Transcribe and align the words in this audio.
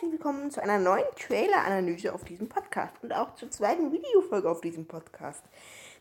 herzlich 0.00 0.18
willkommen 0.18 0.50
zu 0.50 0.62
einer 0.62 0.78
neuen 0.78 1.04
Trailer-Analyse 1.14 2.14
auf 2.14 2.24
diesem 2.24 2.48
Podcast 2.48 2.94
und 3.02 3.12
auch 3.12 3.34
zur 3.34 3.50
zweiten 3.50 3.92
Videofolge 3.92 4.50
auf 4.50 4.62
diesem 4.62 4.86
Podcast. 4.86 5.44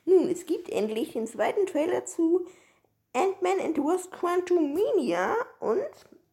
Nun, 0.06 0.29
es 0.29 0.46
gibt 0.46 0.70
endlich 0.70 1.12
den 1.12 1.28
zweiten 1.28 1.66
Trailer 1.66 2.06
zu 2.06 2.46
Ant-Man 3.12 3.59
and 3.59 3.75
the 3.75 3.82
Wasp 3.82 4.14
Quantumania 4.14 5.35
und 5.59 5.82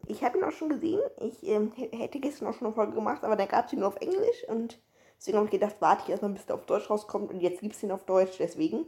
ich 0.06 0.22
habe 0.22 0.38
ihn 0.38 0.44
auch 0.44 0.52
schon 0.52 0.68
gesehen. 0.68 1.00
Ich 1.20 1.44
ähm, 1.48 1.72
hätte 1.90 2.20
gestern 2.20 2.46
auch 2.46 2.54
schon 2.54 2.68
eine 2.68 2.74
Folge 2.76 2.92
gemacht, 2.92 3.24
aber 3.24 3.34
dann 3.34 3.48
gab 3.48 3.66
es 3.66 3.72
ihn 3.72 3.80
nur 3.80 3.88
auf 3.88 3.96
Englisch 3.96 4.44
und 4.46 4.78
deswegen 5.18 5.38
habe 5.38 5.46
ich 5.46 5.52
gedacht, 5.52 5.74
warte 5.80 6.04
ich 6.04 6.10
erstmal, 6.10 6.30
bis 6.30 6.46
der 6.46 6.54
auf 6.54 6.66
Deutsch 6.66 6.88
rauskommt 6.88 7.32
und 7.32 7.40
jetzt 7.40 7.62
gibt 7.62 7.74
es 7.74 7.82
ihn 7.82 7.90
auf 7.90 8.04
Deutsch. 8.04 8.36
Deswegen 8.38 8.86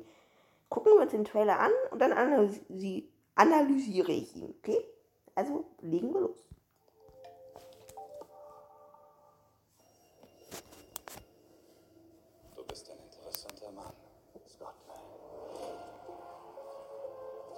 gucken 0.69 0.93
wir 0.93 1.03
uns 1.03 1.11
den 1.11 1.25
Trailer 1.25 1.59
an 1.59 1.73
und 1.91 2.01
dann 2.01 2.13
analysi 2.13 3.09
analysiere 3.35 4.13
ich 4.13 4.37
ihn, 4.37 4.55
okay? 4.57 4.79
Also 5.35 5.65
legen 5.81 6.15
wir 6.15 6.21
los. 6.21 6.48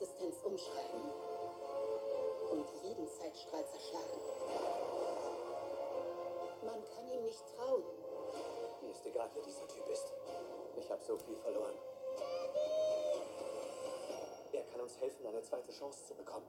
Existenz 0.00 0.36
umschreiben 0.42 1.12
und 2.50 2.66
jeden 2.82 3.06
Zeitstrahl 3.06 3.66
zerschlagen. 3.66 4.20
Man 6.64 6.82
kann 6.86 7.06
ihm 7.06 7.22
nicht 7.22 7.44
trauen. 7.54 7.84
Mir 8.80 8.92
ist 8.92 9.04
egal, 9.04 9.28
wer 9.34 9.42
dieser 9.42 9.68
Typ 9.68 9.86
ist. 9.90 10.14
Ich 10.78 10.90
habe 10.90 11.02
so 11.02 11.18
viel 11.18 11.36
verloren. 11.36 11.74
Er 14.52 14.62
kann 14.72 14.80
uns 14.80 14.98
helfen, 14.98 15.26
eine 15.26 15.42
zweite 15.42 15.70
Chance 15.70 16.06
zu 16.06 16.14
bekommen. 16.14 16.46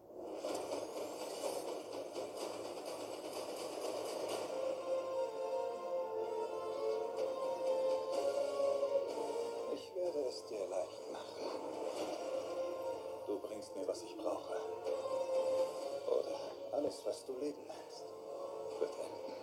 Du 17.32 17.46
leben 17.46 17.64
nennst, 17.68 18.04
wird 18.80 18.92
enden. 18.96 19.34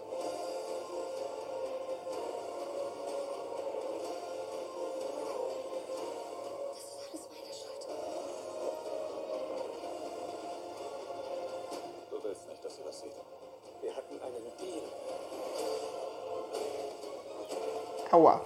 Das 6.69 6.79
ist 6.79 6.97
alles 7.09 7.29
meine 7.31 7.55
Schuld. 7.55 7.87
Du 12.11 12.25
willst 12.25 12.49
nicht, 12.49 12.65
dass 12.65 12.77
sie 12.77 12.83
das 12.85 13.01
sieht. 13.01 13.13
Wir 13.81 13.97
hatten 13.97 14.21
einen 14.21 14.57
Deal. 14.59 14.83
Aua. 18.11 18.41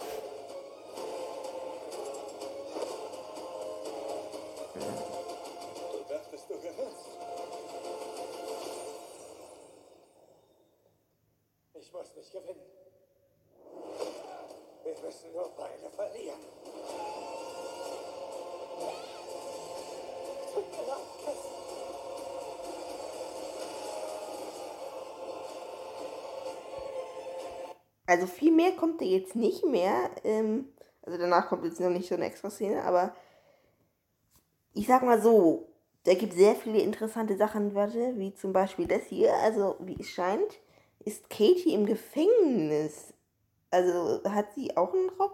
Müssen 15.12 15.32
nur 15.32 15.50
beide 15.56 15.90
verlieren. 15.90 16.40
Also 28.06 28.26
viel 28.26 28.52
mehr 28.52 28.72
kommt 28.72 29.00
da 29.00 29.04
jetzt 29.04 29.36
nicht 29.36 29.64
mehr. 29.64 30.10
Ähm, 30.24 30.72
also 31.02 31.18
danach 31.18 31.48
kommt 31.48 31.64
jetzt 31.64 31.80
noch 31.80 31.90
nicht 31.90 32.08
so 32.08 32.14
eine 32.14 32.26
extra 32.26 32.50
Szene, 32.50 32.82
aber 32.84 33.14
ich 34.74 34.86
sag 34.86 35.02
mal 35.02 35.20
so, 35.20 35.68
da 36.04 36.14
gibt 36.14 36.32
sehr 36.32 36.54
viele 36.54 36.80
interessante 36.80 37.36
Sachen, 37.36 37.74
warte, 37.74 38.18
wie 38.18 38.34
zum 38.34 38.52
Beispiel 38.52 38.86
das 38.86 39.04
hier. 39.04 39.34
Also 39.34 39.76
wie 39.80 39.96
es 40.00 40.08
scheint, 40.08 40.60
ist 41.00 41.30
Katie 41.30 41.74
im 41.74 41.86
Gefängnis. 41.86 43.14
Also 43.72 44.22
hat 44.28 44.54
sie 44.54 44.76
auch 44.76 44.92
einen 44.92 45.08
Raub? 45.18 45.32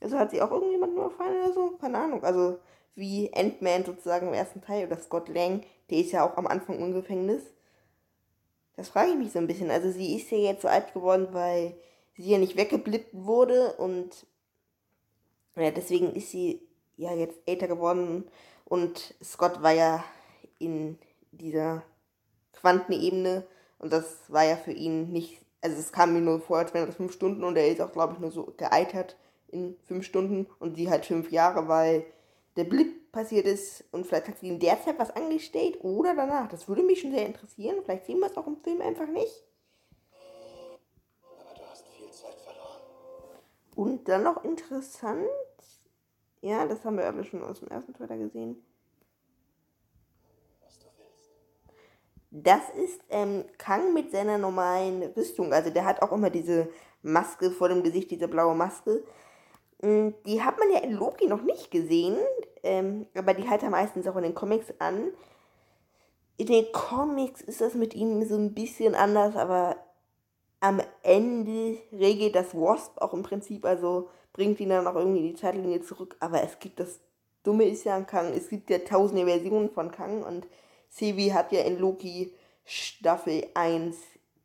Also 0.00 0.18
hat 0.18 0.30
sie 0.30 0.40
auch 0.40 0.50
irgendjemanden 0.52 0.96
überfallen 0.96 1.42
oder 1.42 1.52
so? 1.52 1.70
Keine 1.76 1.98
Ahnung. 1.98 2.24
Also 2.24 2.60
wie 2.94 3.32
Ant-Man 3.34 3.84
sozusagen 3.84 4.28
im 4.28 4.34
ersten 4.34 4.62
Teil 4.62 4.86
oder 4.86 4.96
Scott 4.98 5.28
Lang, 5.28 5.64
der 5.90 5.98
ist 5.98 6.12
ja 6.12 6.24
auch 6.24 6.36
am 6.36 6.46
Anfang 6.46 6.78
im 6.78 6.94
Gefängnis. 6.94 7.42
Das 8.76 8.88
frage 8.88 9.10
ich 9.10 9.16
mich 9.16 9.32
so 9.32 9.40
ein 9.40 9.48
bisschen. 9.48 9.70
Also 9.70 9.90
sie 9.90 10.16
ist 10.16 10.30
ja 10.30 10.38
jetzt 10.38 10.62
so 10.62 10.68
alt 10.68 10.94
geworden, 10.94 11.28
weil 11.32 11.74
sie 12.16 12.30
ja 12.30 12.38
nicht 12.38 12.56
weggeblippt 12.56 13.12
wurde 13.12 13.74
und 13.74 14.24
ja, 15.56 15.70
deswegen 15.72 16.14
ist 16.14 16.30
sie 16.30 16.62
ja 16.96 17.12
jetzt 17.14 17.38
älter 17.46 17.66
geworden 17.66 18.30
und 18.64 19.14
Scott 19.22 19.62
war 19.62 19.72
ja 19.72 20.04
in 20.58 20.98
dieser 21.32 21.82
Quantenebene 22.52 23.44
und 23.78 23.92
das 23.92 24.18
war 24.28 24.44
ja 24.44 24.56
für 24.56 24.72
ihn 24.72 25.10
nicht 25.10 25.41
also 25.62 25.78
es 25.78 25.92
kam 25.92 26.12
mir 26.12 26.20
nur 26.20 26.40
vor, 26.40 26.58
als 26.58 26.74
wären 26.74 26.86
das 26.86 26.96
fünf 26.96 27.12
Stunden 27.12 27.44
und 27.44 27.56
er 27.56 27.68
ist 27.68 27.80
auch, 27.80 27.92
glaube 27.92 28.14
ich, 28.14 28.18
nur 28.18 28.32
so 28.32 28.52
gealtert 28.56 29.16
in 29.48 29.76
fünf 29.86 30.04
Stunden 30.04 30.46
und 30.58 30.76
sie 30.76 30.90
halt 30.90 31.06
fünf 31.06 31.30
Jahre, 31.30 31.68
weil 31.68 32.04
der 32.56 32.64
Blip 32.64 33.12
passiert 33.12 33.46
ist 33.46 33.84
und 33.92 34.06
vielleicht 34.06 34.28
hat 34.28 34.38
sie 34.38 34.48
in 34.48 34.58
der 34.58 34.82
Zeit 34.82 34.98
was 34.98 35.10
angestellt 35.10 35.78
oder 35.82 36.14
danach. 36.14 36.48
Das 36.48 36.68
würde 36.68 36.82
mich 36.82 37.00
schon 37.00 37.12
sehr 37.12 37.26
interessieren. 37.26 37.76
Vielleicht 37.84 38.06
sehen 38.06 38.18
wir 38.18 38.26
es 38.26 38.36
auch 38.36 38.46
im 38.46 38.56
Film 38.56 38.80
einfach 38.80 39.06
nicht. 39.06 39.44
Aber 41.22 41.54
du 41.54 41.62
hast 41.70 41.86
viel 41.88 42.10
Zeit 42.10 42.34
verloren. 42.40 42.80
Und 43.76 44.08
dann 44.08 44.24
noch 44.24 44.44
interessant, 44.44 45.28
ja, 46.40 46.66
das 46.66 46.84
haben 46.84 46.96
wir 46.96 47.06
alle 47.06 47.24
schon 47.24 47.42
aus 47.42 47.60
dem 47.60 47.68
ersten 47.68 47.94
Trailer 47.94 48.16
gesehen 48.16 48.56
Das 52.34 52.62
ist 52.82 52.98
ähm, 53.10 53.44
Kang 53.58 53.92
mit 53.92 54.10
seiner 54.10 54.38
normalen 54.38 55.02
Rüstung. 55.14 55.52
Also 55.52 55.68
der 55.68 55.84
hat 55.84 56.00
auch 56.00 56.12
immer 56.12 56.30
diese 56.30 56.70
Maske 57.02 57.50
vor 57.50 57.68
dem 57.68 57.82
Gesicht, 57.82 58.10
diese 58.10 58.26
blaue 58.26 58.54
Maske. 58.54 59.04
Mm, 59.82 60.08
die 60.24 60.42
hat 60.42 60.58
man 60.58 60.70
ja 60.72 60.78
in 60.78 60.92
Loki 60.92 61.26
noch 61.26 61.42
nicht 61.42 61.70
gesehen, 61.70 62.16
ähm, 62.62 63.06
aber 63.14 63.34
die 63.34 63.46
hat 63.46 63.62
er 63.62 63.68
meistens 63.68 64.08
auch 64.08 64.16
in 64.16 64.22
den 64.22 64.34
Comics 64.34 64.72
an. 64.78 65.08
In 66.38 66.46
den 66.46 66.72
Comics 66.72 67.42
ist 67.42 67.60
das 67.60 67.74
mit 67.74 67.94
ihm 67.94 68.24
so 68.24 68.36
ein 68.36 68.54
bisschen 68.54 68.94
anders, 68.94 69.36
aber 69.36 69.76
am 70.60 70.80
Ende 71.02 71.76
regelt 71.92 72.34
das 72.34 72.54
Wasp 72.54 72.96
auch 73.02 73.12
im 73.12 73.22
Prinzip, 73.22 73.66
also 73.66 74.08
bringt 74.32 74.58
ihn 74.58 74.70
dann 74.70 74.86
auch 74.86 74.94
irgendwie 74.94 75.18
in 75.18 75.26
die 75.26 75.34
Zeitlinie 75.34 75.82
zurück. 75.82 76.16
Aber 76.18 76.42
es 76.42 76.58
gibt 76.60 76.80
das 76.80 77.00
Dumme 77.42 77.64
ist 77.68 77.84
ja 77.84 77.96
an 77.96 78.06
Kang, 78.06 78.32
es 78.32 78.48
gibt 78.48 78.70
ja 78.70 78.78
tausende 78.78 79.26
Versionen 79.26 79.68
von 79.68 79.90
Kang 79.90 80.22
und 80.22 80.46
Sevi 80.92 81.30
hat 81.30 81.52
ja 81.52 81.62
in 81.62 81.78
Loki 81.78 82.34
Staffel 82.64 83.48
1 83.54 83.96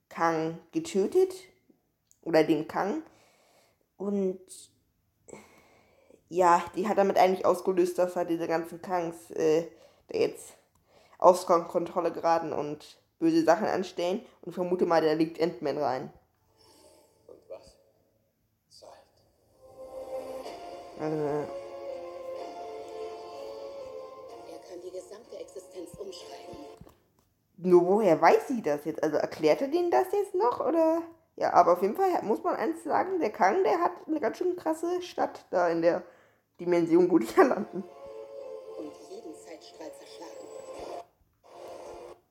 Kang 0.07 0.57
getötet. 0.71 1.33
Oder 2.21 2.44
den 2.44 2.67
Kang. 2.67 3.03
Und 3.97 4.39
ja, 6.29 6.63
die 6.75 6.88
hat 6.88 6.97
damit 6.97 7.17
eigentlich 7.17 7.45
ausgelöst, 7.45 7.97
dass 7.97 8.15
halt 8.15 8.29
diese 8.29 8.47
ganzen 8.47 8.81
Kangs 8.81 9.29
äh, 9.31 9.67
da 10.07 10.17
jetzt 10.17 10.53
aus 11.17 11.45
Kontrolle 11.45 12.11
geraten 12.11 12.53
und 12.53 12.97
böse 13.19 13.43
Sachen 13.43 13.67
anstellen. 13.67 14.25
Und 14.41 14.53
vermute 14.53 14.85
mal, 14.85 15.01
da 15.01 15.13
liegt 15.13 15.39
Endman 15.39 15.77
rein. 15.77 16.13
Und 17.27 17.39
was? 17.50 17.77
Zeit. 18.69 18.89
Also, 21.00 21.66
Nur 27.57 27.86
woher 27.88 28.21
weiß 28.21 28.48
sie 28.48 28.62
das 28.62 28.86
jetzt? 28.86 29.01
Also 29.01 29.18
erklärt 29.18 29.62
er 29.62 29.68
denen 29.68 29.89
das 29.89 30.12
jetzt 30.12 30.36
noch 30.36 30.59
oder? 30.59 31.01
Ja, 31.36 31.54
aber 31.54 31.74
auf 31.74 31.81
jeden 31.81 31.95
Fall 31.95 32.09
muss 32.24 32.44
man 32.44 32.56
eins 32.56 32.83
sagen, 32.83 33.19
der 33.19 33.31
Kang, 33.31 33.63
der 33.63 33.80
hat 33.80 33.92
eine 34.07 34.19
ganz 34.19 34.38
schön 34.38 34.56
krasse 34.56 35.01
Stadt 35.01 35.45
da 35.51 35.69
in 35.69 35.81
der 35.81 36.04
Dimension, 36.59 37.09
wo 37.12 37.19
die 37.19 37.27
ja 37.36 37.44
landen. 37.44 37.83
und 38.77 38.92
jeden 39.09 39.36
Zeitstrahl 39.36 39.92
zerschlagen. 40.00 40.48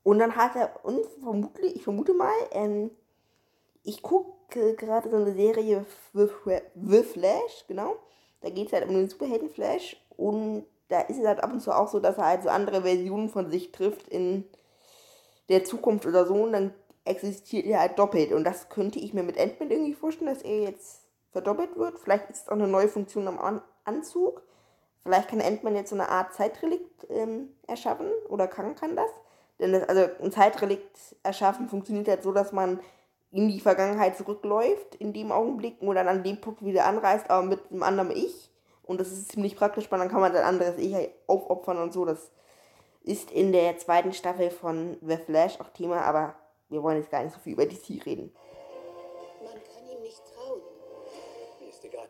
Und 0.03 0.19
dann 0.19 0.37
hat 0.37 0.57
er, 0.57 0.85
und 0.85 1.05
vermutlich, 1.21 1.77
ich 1.77 1.83
vermute 1.85 2.15
mal, 2.15 2.35
ähm, 2.53 2.91
ich 3.83 4.03
gucke 4.03 4.75
gerade 4.75 5.11
so 5.11 5.17
eine 5.17 5.33
Serie 5.33 5.85
The 6.13 7.03
Flash, 7.03 7.65
genau. 7.69 7.97
Da 8.41 8.51
geht 8.51 8.69
es 8.69 8.73
halt 8.73 8.89
um 8.89 8.95
den 8.95 9.09
Superhelden 9.09 9.51
Flash 9.51 9.97
und 10.17 10.67
da 10.89 11.01
ist 11.01 11.19
es 11.19 11.27
halt 11.27 11.43
ab 11.43 11.53
und 11.53 11.61
zu 11.61 11.73
auch 11.73 11.89
so, 11.89 12.01
dass 12.01 12.19
er 12.19 12.27
halt 12.27 12.43
so 12.43 12.49
andere 12.49 12.83
Versionen 12.83 13.29
von 13.29 13.51
sich 13.51 13.73
trifft 13.73 14.09
in 14.09 14.45
der 15.49 15.65
Zukunft 15.65 16.07
oder 16.07 16.27
so 16.27 16.35
und 16.35 16.53
dann 16.53 16.75
existiert 17.05 17.67
er 17.67 17.81
halt 17.81 17.99
doppelt. 17.99 18.33
Und 18.33 18.45
das 18.45 18.69
könnte 18.69 18.99
ich 18.99 19.15
mir 19.15 19.23
mit 19.23 19.39
Ant-Man 19.39 19.71
irgendwie 19.71 19.95
vorstellen, 19.95 20.33
dass 20.33 20.43
er 20.43 20.61
jetzt 20.63 21.03
verdoppelt 21.33 21.77
wird. 21.77 21.99
Vielleicht 21.99 22.31
ist 22.31 22.43
es 22.43 22.49
auch 22.49 22.53
eine 22.53 22.69
neue 22.69 22.89
Funktion 22.89 23.29
am 23.29 23.39
An 23.39 23.63
Anzug. 23.85 24.43
Vielleicht 25.05 25.29
kann 25.29 25.41
Ant-Man 25.41 25.77
jetzt 25.77 25.91
so 25.91 25.97
eine 25.97 26.09
Art 26.09 26.35
Zeitrelikt 26.35 27.07
ähm, 27.09 27.51
erschaffen 27.69 28.11
oder 28.29 28.49
kann, 28.49 28.75
kann 28.75 28.97
das. 28.97 29.11
Denn 29.61 29.73
das, 29.73 29.89
also 29.89 30.09
ein 30.21 30.33
Zeitrelikt 30.33 31.17
erschaffen 31.23 31.69
funktioniert 31.69 32.09
halt 32.09 32.25
so, 32.25 32.33
dass 32.33 32.51
man 32.53 32.81
in 33.31 33.49
die 33.49 33.61
Vergangenheit 33.61 34.17
zurückläuft, 34.17 34.97
in 34.97 35.13
dem 35.13 35.31
Augenblick, 35.31 35.77
wo 35.81 35.93
dann 35.93 36.09
an 36.09 36.25
dem 36.25 36.41
Punkt 36.41 36.65
wieder 36.65 36.87
anreist, 36.87 37.31
aber 37.31 37.47
mit 37.47 37.61
einem 37.71 37.83
anderen 37.83 38.11
Ich. 38.11 38.46
Und 38.87 39.01
das 39.01 39.11
ist 39.11 39.33
ziemlich 39.33 39.57
praktisch, 39.57 39.91
weil 39.91 39.99
dann 39.99 40.09
kann 40.09 40.21
man 40.21 40.35
ein 40.35 40.45
anderes 40.45 40.79
Ich 40.79 40.95
aufopfern 41.27 41.79
und 41.79 41.93
so. 41.93 42.05
Das 42.05 42.31
ist 43.03 43.31
in 43.31 43.53
der 43.53 43.77
zweiten 43.79 44.13
Staffel 44.13 44.51
von 44.51 44.97
The 45.01 45.17
Flash 45.17 45.61
auch 45.61 45.71
Thema, 45.71 46.03
aber 46.03 46.35
wir 46.69 46.83
wollen 46.83 46.99
jetzt 46.99 47.11
gar 47.11 47.23
nicht 47.23 47.35
so 47.35 47.41
viel 47.41 47.53
über 47.53 47.67
DC 47.67 48.05
reden. 48.07 48.33
Man 49.43 49.55
kann 49.55 49.89
ihm 49.89 50.03
nicht 50.03 50.23
trauen. 50.35 50.61
Mir 51.61 51.69
ist 51.69 51.85
egal. 51.85 52.09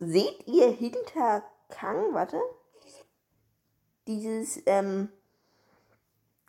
Seht 0.00 0.46
ihr 0.46 0.70
hinter 0.70 1.42
Kang, 1.70 2.12
warte, 2.12 2.40
dieses 4.06 4.62
ähm, 4.66 5.08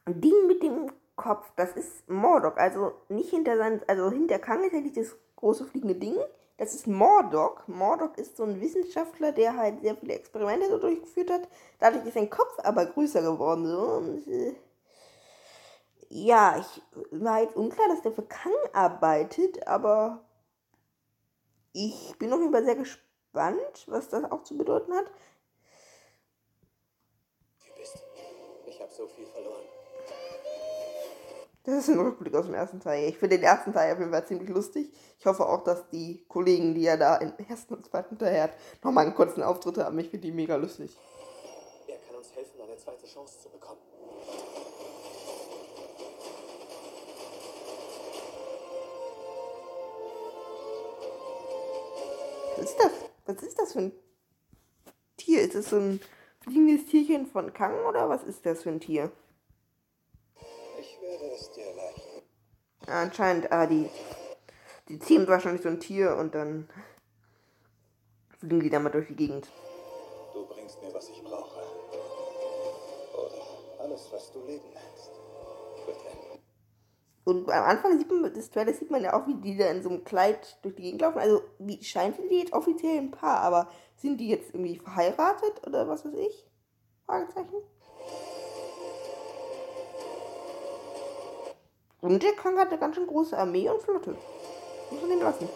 Ding 0.08 0.48
mit 0.48 0.62
dem 0.62 0.92
Kopf, 1.16 1.52
das 1.56 1.72
ist 1.74 2.08
Mordok. 2.10 2.58
Also 2.58 2.94
nicht 3.10 3.30
hinter 3.30 3.58
sein, 3.58 3.82
also 3.88 4.12
hinter 4.12 4.40
Kang 4.40 4.64
ist 4.64 4.74
ja 4.74 4.82
dieses 4.82 5.16
große 5.38 5.66
fliegende 5.66 5.96
Ding. 5.96 6.16
Das 6.58 6.74
ist 6.74 6.88
Mordok. 6.88 7.68
Mordok 7.68 8.18
ist 8.18 8.38
so 8.38 8.44
ein 8.44 8.62
Wissenschaftler, 8.62 9.34
der 9.34 9.58
halt 9.58 9.82
sehr 9.82 9.96
viele 9.98 10.14
Experimente 10.14 10.70
so 10.70 10.78
durchgeführt 10.78 11.30
hat. 11.30 11.50
Dadurch 11.80 12.06
ist 12.06 12.14
sein 12.14 12.30
Kopf 12.30 12.58
aber 12.64 12.86
größer 12.86 13.22
geworden. 13.22 13.68
So. 13.68 13.80
Und, 13.80 14.28
äh, 14.28 14.56
ja, 16.10 16.58
ich 16.58 16.82
war 17.12 17.42
jetzt 17.42 17.58
unklar, 17.58 17.90
dass 17.90 18.02
der 18.02 18.14
für 18.14 18.24
Kang 18.24 18.54
arbeitet, 18.72 19.68
aber 19.68 20.24
ich 21.74 22.16
bin 22.20 22.32
auf 22.32 22.40
jeden 22.40 22.54
Fall 22.54 22.64
sehr 22.64 22.76
gespannt, 22.76 23.84
was 23.88 24.08
das 24.08 24.24
auch 24.32 24.44
zu 24.44 24.58
bedeuten 24.58 24.94
hat. 24.94 25.08
Du 27.68 27.76
bist. 27.76 28.02
Ich 28.66 28.80
habe 28.80 28.92
so 28.94 29.08
viel 29.08 29.26
verloren. 29.26 29.66
Das 31.66 31.74
ist 31.74 31.90
ein 31.90 32.00
Rückblick 32.00 32.36
aus 32.36 32.46
dem 32.46 32.54
ersten 32.54 32.80
Teil. 32.80 33.10
Ich 33.10 33.18
finde 33.18 33.38
den 33.38 33.44
ersten 33.44 33.74
Teil 33.74 33.94
auf 33.94 33.98
jeden 33.98 34.12
Fall 34.12 34.26
ziemlich 34.28 34.50
lustig. 34.50 34.92
Ich 35.18 35.26
hoffe 35.26 35.48
auch, 35.48 35.64
dass 35.64 35.90
die 35.90 36.24
Kollegen, 36.28 36.76
die 36.76 36.86
er 36.86 36.96
da 36.96 37.16
im 37.18 37.34
ersten 37.50 37.74
und 37.74 37.88
zweiten 37.88 38.20
Teil 38.20 38.40
hat, 38.40 38.52
nochmal 38.84 39.06
einen 39.06 39.16
kurzen 39.16 39.42
Auftritt 39.42 39.80
haben. 39.80 39.98
Ich 39.98 40.10
finde 40.10 40.28
die 40.28 40.32
mega 40.32 40.58
lustig. 40.58 40.96
Er 41.88 41.98
kann 41.98 42.18
uns 42.18 42.36
helfen, 42.36 42.62
eine 42.62 42.78
zweite 42.78 43.08
Chance 43.08 43.40
zu 43.42 43.50
bekommen. 43.50 43.80
Was 52.58 52.66
ist 52.66 52.78
das? 52.80 52.92
Was 53.26 53.44
ist 53.44 53.60
das 53.60 53.74
für 53.74 53.80
ein 53.80 53.92
Tier? 55.18 55.42
Ist 55.42 55.56
das 55.56 55.70
so 55.72 55.78
ein 55.78 56.00
fliegendes 56.42 56.86
Tierchen 56.86 57.26
von 57.26 57.52
Kang 57.54 57.74
oder 57.90 58.08
was 58.08 58.24
ist 58.24 58.46
das 58.46 58.62
für 58.62 58.70
ein 58.70 58.80
Tier? 58.80 59.12
Ja, 62.88 63.02
anscheinend, 63.02 63.52
ah, 63.52 63.66
die, 63.66 63.90
die 64.90 65.00
ziehen 65.00 65.28
wahrscheinlich 65.28 65.64
so 65.64 65.70
ein 65.70 65.80
Tier 65.80 66.16
und 66.18 66.36
dann 66.36 66.70
fliegen 68.40 68.60
die 68.60 68.70
damit 68.70 68.94
durch 68.94 69.08
die 69.08 69.16
Gegend. 69.16 69.50
Du 70.34 70.46
bringst 70.46 70.82
mir, 70.82 70.94
was 70.94 71.10
ich 71.10 71.24
brauche. 71.24 71.62
Oder 73.14 73.84
alles, 73.84 74.08
was 74.12 74.32
du 74.32 74.40
Leben 74.46 74.70
nennst. 74.74 75.12
Und 77.24 77.50
am 77.50 77.64
Anfang 77.64 77.98
sieht 77.98 78.12
man, 78.12 78.32
des 78.32 78.52
Trailers 78.52 78.78
sieht 78.78 78.92
man 78.92 79.02
ja 79.02 79.14
auch, 79.14 79.26
wie 79.26 79.34
die 79.34 79.58
da 79.58 79.66
in 79.66 79.82
so 79.82 79.90
einem 79.90 80.04
Kleid 80.04 80.60
durch 80.62 80.76
die 80.76 80.84
Gegend 80.84 81.02
laufen. 81.02 81.18
Also, 81.18 81.42
wie 81.58 81.84
scheint 81.84 82.20
die 82.30 82.38
jetzt 82.38 82.54
offiziell 82.54 83.00
ein 83.00 83.10
Paar, 83.10 83.40
aber 83.40 83.68
sind 83.96 84.20
die 84.20 84.30
jetzt 84.30 84.54
irgendwie 84.54 84.78
verheiratet 84.78 85.66
oder 85.66 85.88
was 85.88 86.06
weiß 86.06 86.14
ich? 86.14 86.46
Fragezeichen. 87.08 87.56
Und 92.06 92.22
der 92.22 92.34
Kang 92.34 92.56
hat 92.60 92.68
eine 92.68 92.78
ganz 92.78 92.96
schön 92.96 93.08
große 93.08 93.36
Armee 93.36 93.68
und 93.68 93.82
Flotte. 93.82 94.16
Muss 94.92 95.02
man 95.02 95.10
den 95.10 95.22
lassen. 95.22 95.50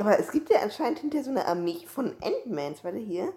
Aber 0.00 0.18
es 0.18 0.32
gibt 0.32 0.50
ja 0.50 0.58
anscheinend 0.58 0.98
hinter 0.98 1.22
so 1.22 1.30
eine 1.30 1.46
Armee 1.46 1.86
von 1.86 2.16
Ant-Mans, 2.20 2.82
warte 2.82 2.98
hier. 2.98 3.32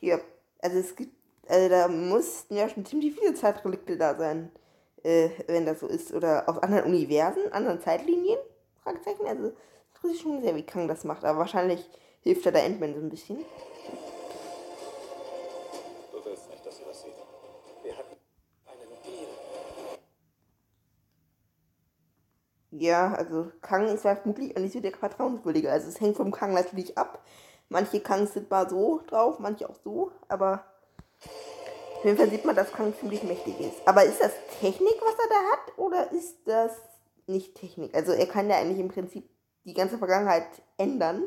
Hier. 0.00 0.24
Also 0.60 0.78
es 0.78 0.96
gibt, 0.96 1.14
also 1.46 1.68
da 1.68 1.88
mussten 1.88 2.56
ja 2.56 2.70
schon 2.70 2.86
ziemlich 2.86 3.14
viele 3.14 3.34
Zeitrelikte 3.34 3.98
da 3.98 4.16
sein, 4.16 4.50
äh, 5.04 5.30
wenn 5.46 5.64
das 5.64 5.80
so 5.80 5.86
ist. 5.86 6.12
Oder 6.12 6.48
auf 6.48 6.62
anderen 6.62 6.84
Universen, 6.84 7.52
anderen 7.52 7.80
Zeitlinien? 7.80 8.38
Fragezeichen. 8.82 9.26
Also 9.26 9.52
ich 10.12 10.20
schon 10.20 10.42
sehr, 10.42 10.54
wie 10.54 10.62
Kang 10.62 10.88
das 10.88 11.04
macht. 11.04 11.24
Aber 11.24 11.38
wahrscheinlich 11.38 11.88
hilft 12.20 12.44
da 12.46 12.50
der 12.50 12.64
Ant-Man 12.64 12.94
so 12.94 13.00
ein 13.00 13.08
bisschen. 13.08 13.38
Du 16.12 16.24
willst 16.24 16.50
nicht, 16.50 16.66
dass 16.66 16.76
sie 16.76 16.84
das 16.84 17.02
sieht. 17.02 17.14
Wir 17.82 17.96
hatten 17.96 18.16
einen 18.66 19.02
Deal. 19.02 19.28
Ja, 22.70 23.14
also 23.14 23.50
Kang 23.60 23.86
ist 23.86 24.02
vermutlich 24.02 24.56
auch 24.56 24.60
nicht 24.60 24.72
so 24.72 24.80
der 24.80 24.92
vertrauenswürdige. 24.92 25.70
Also 25.70 25.88
es 25.88 26.00
hängt 26.00 26.16
vom 26.16 26.32
Kang 26.32 26.52
natürlich 26.54 26.96
ab. 26.98 27.24
Manche 27.68 28.00
Kangs 28.00 28.34
sind 28.34 28.50
mal 28.50 28.68
so 28.68 29.00
drauf, 29.06 29.38
manche 29.38 29.68
auch 29.68 29.76
so, 29.82 30.12
aber 30.28 30.64
auf 32.04 32.08
jeden 32.08 32.18
Fall 32.18 32.28
sieht 32.28 32.44
man, 32.44 32.54
dass 32.54 32.70
Kang 32.70 32.92
ziemlich 33.00 33.22
mächtig 33.22 33.58
ist. 33.60 33.76
Aber 33.86 34.04
ist 34.04 34.20
das 34.20 34.32
Technik, 34.60 34.94
was 35.00 35.14
er 35.14 35.28
da 35.30 35.52
hat, 35.52 35.78
oder 35.78 36.12
ist 36.12 36.36
das 36.44 36.72
nicht 37.26 37.54
Technik? 37.54 37.94
Also 37.94 38.12
er 38.12 38.26
kann 38.26 38.50
ja 38.50 38.58
eigentlich 38.58 38.78
im 38.78 38.90
Prinzip 38.90 39.26
die 39.64 39.72
ganze 39.72 39.96
Vergangenheit 39.96 40.44
ändern. 40.76 41.26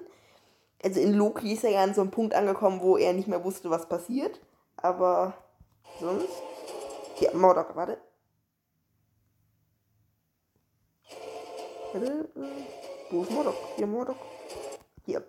Also 0.84 1.00
in 1.00 1.15
Loki 1.15 1.53
ist 1.53 1.63
er 1.63 1.72
ja 1.72 1.81
an 1.81 1.96
so 1.96 2.01
einem 2.01 2.12
Punkt 2.12 2.36
angekommen, 2.36 2.79
wo 2.81 2.96
er 2.96 3.13
nicht 3.13 3.27
mehr 3.27 3.43
wusste, 3.43 3.72
was 3.72 3.89
passiert. 3.89 4.39
Aber 4.75 5.34
sonst. 6.00 6.29
Hier, 7.15 7.34
Mordok, 7.34 7.75
warte. 7.75 7.98
Warte, 11.91 12.29
äh, 12.36 13.10
Wo 13.10 13.24
ist 13.24 13.31
Mordok? 13.31 13.55
Hier, 13.77 13.88
Mordok. 13.88 14.17
Hier. 15.07 15.24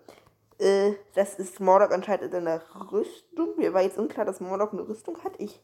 Äh, 0.59 0.95
das 1.15 1.35
ist 1.35 1.61
Mordok 1.61 1.91
anscheinend 1.91 2.33
in 2.33 2.47
einer 2.47 2.61
Rüstung. 2.91 3.55
Mir 3.57 3.73
war 3.73 3.81
jetzt 3.81 3.97
unklar, 3.97 4.25
dass 4.25 4.41
Mordok 4.41 4.73
eine 4.73 4.87
Rüstung 4.87 5.23
hat. 5.23 5.33
Ich 5.37 5.61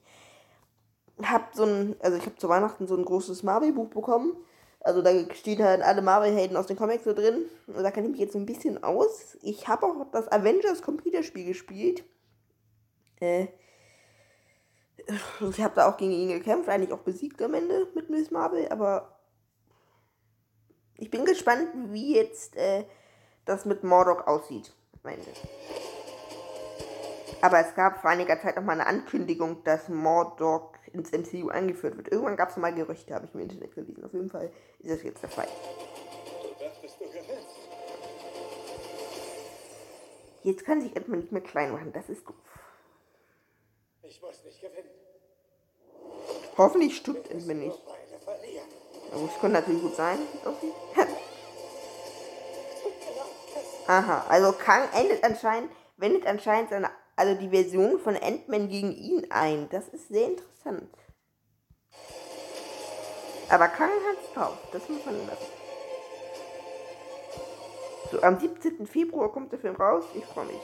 hab 1.22 1.54
so 1.54 1.64
ein, 1.64 1.96
also 2.00 2.18
ich 2.18 2.26
habe 2.26 2.38
zu 2.38 2.50
Weihnachten 2.50 2.88
so 2.88 2.96
ein 2.96 3.06
großes 3.06 3.44
Marvel-Buch 3.44 3.90
bekommen. 3.90 4.38
Also 4.80 5.02
da 5.02 5.12
stehen 5.34 5.64
halt 5.64 5.82
alle 5.82 6.02
Marvel-Helden 6.02 6.56
aus 6.56 6.68
den 6.68 6.78
Comics 6.78 7.04
so 7.04 7.14
drin. 7.14 7.46
Und 7.68 7.84
da 7.84 7.92
kenne 7.92 8.08
ich 8.08 8.12
mich 8.12 8.22
jetzt 8.22 8.34
so 8.34 8.40
ein 8.40 8.46
bisschen 8.46 8.84
aus. 8.84 9.38
Ich 9.42 9.68
habe 9.68 9.86
auch 9.86 10.12
das 10.12 10.32
Avengers 10.32 10.82
Computerspiel 10.82 11.46
gespielt. 11.46 12.06
Äh, 13.20 13.48
ich 15.50 15.62
habe 15.62 15.76
da 15.76 15.90
auch 15.90 15.98
gegen 15.98 16.14
ihn 16.14 16.30
gekämpft, 16.30 16.70
eigentlich 16.70 16.94
auch 16.94 17.00
besiegt 17.00 17.42
am 17.42 17.54
Ende 17.54 17.88
mit 17.96 18.10
Miss 18.10 18.32
Marvel, 18.32 18.68
aber 18.70 19.20
ich 20.98 21.12
bin 21.12 21.26
gespannt, 21.26 21.68
wie 21.92 22.16
jetzt 22.16 22.56
äh, 22.56 22.86
das 23.44 23.66
mit 23.66 23.84
Mordok 23.84 24.28
aussieht 24.28 24.74
am 25.06 25.14
Ende. 25.14 25.32
Aber 27.42 27.60
es 27.60 27.76
gab 27.76 28.02
vor 28.02 28.10
einiger 28.10 28.40
Zeit 28.42 28.56
noch 28.56 28.64
mal 28.64 28.74
eine 28.74 28.88
Ankündigung, 28.88 29.64
dass 29.64 29.88
Mordok 29.90 30.80
ins 30.94 31.12
MCU 31.12 31.50
eingeführt 31.50 31.98
wird. 31.98 32.12
Irgendwann 32.12 32.38
gab 32.38 32.50
es 32.50 32.58
mal 32.58 32.74
Gerüchte, 32.74 33.14
habe 33.14 33.26
ich 33.26 33.36
im 33.36 33.42
Internet 33.42 33.76
gelesen. 33.76 34.04
Auf 34.04 34.14
jeden 34.14 34.30
Fall 34.30 34.52
ist 34.80 34.92
das 34.92 35.04
jetzt 35.04 35.22
der 35.22 35.30
Fall. 35.30 35.48
Jetzt 40.44 40.64
kann 40.64 40.82
sich 40.82 40.96
Edmund 40.96 41.22
nicht 41.22 41.32
mehr 41.32 41.42
klein 41.42 41.72
machen, 41.72 41.92
das 41.92 42.08
ist 42.10 42.28
doof. 42.28 42.36
Ich 44.04 44.22
muss 44.22 44.44
nicht 44.44 44.62
gewinnen. 44.62 44.90
Hoffentlich 46.58 46.96
stimmt 46.98 47.28
Es 47.30 47.44
Edmund 47.44 47.60
nicht. 47.60 47.82
Aber 49.12 49.26
es 49.26 49.40
könnte 49.40 49.60
natürlich 49.60 49.82
gut 49.82 49.96
sein. 49.96 50.20
Okay. 50.46 50.72
Aha, 53.88 54.26
also 54.30 54.52
Kang 54.54 54.88
endet 54.94 55.24
anscheinend, 55.24 55.72
wendet 55.98 56.26
anscheinend 56.26 56.70
seine 56.70 56.90
also 57.16 57.36
die 57.40 57.50
Version 57.50 58.00
von 58.00 58.18
Ant-Man 58.18 58.68
gegen 58.68 58.92
ihn 58.92 59.28
ein. 59.30 59.70
Das 59.70 59.88
ist 59.90 60.10
sehr 60.10 60.28
interessant. 60.28 60.90
Aber 63.50 63.68
Kang 63.68 63.90
hat's 63.90 64.34
drauf, 64.34 64.58
das 64.72 64.90
muss 64.90 65.06
man 65.06 65.16
lassen. 65.28 65.46
So, 68.12 68.22
am 68.22 68.40
17. 68.40 68.86
Februar 68.86 69.32
kommt 69.32 69.52
der 69.52 69.60
Film 69.60 69.76
raus. 69.76 70.04
Ich 70.14 70.26
freue 70.26 70.46
mich. 70.46 70.62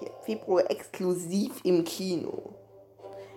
Hier, 0.00 0.10
Februar 0.22 0.70
exklusiv 0.70 1.60
im 1.64 1.84
Kino. 1.84 2.54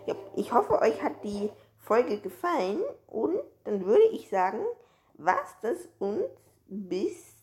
Ja, 0.06 0.16
ich 0.36 0.54
hoffe, 0.54 0.80
euch 0.82 1.02
hat 1.02 1.24
die 1.24 1.50
Folge 1.80 2.20
gefallen 2.20 2.82
und 3.08 3.40
dann 3.64 3.86
würde 3.86 4.06
ich 4.12 4.30
sagen, 4.30 4.60
was 5.14 5.56
das 5.62 5.78
und 6.00 6.24
bis 6.68 7.35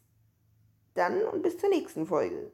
dann 0.94 1.22
und 1.22 1.42
bis 1.42 1.58
zur 1.58 1.68
nächsten 1.70 2.06
Folge. 2.06 2.50